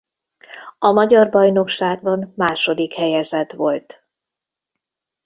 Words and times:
A 0.79 0.91
magyar 0.91 1.29
bajnokságban 1.29 2.33
második 2.35 2.93
helyezett 2.93 3.51
volt. 3.51 4.05